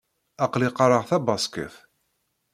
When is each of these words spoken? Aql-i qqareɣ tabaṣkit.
Aql-i 0.43 0.69
qqareɣ 0.71 1.03
tabaṣkit. 1.09 1.75